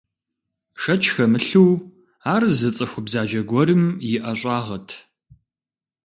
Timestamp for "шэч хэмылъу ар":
0.81-2.43